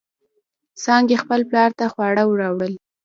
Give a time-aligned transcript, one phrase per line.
[0.83, 2.73] څانگې خپل پلار ته خواړه راوړل.